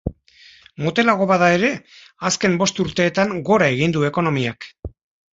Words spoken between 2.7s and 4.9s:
urteetan gora egin du ekonomiak.